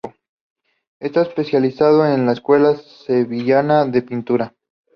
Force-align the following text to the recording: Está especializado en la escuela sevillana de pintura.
Está 0.99 1.21
especializado 1.21 2.03
en 2.07 2.25
la 2.25 2.31
escuela 2.31 2.75
sevillana 2.75 3.85
de 3.85 4.01
pintura. 4.01 4.55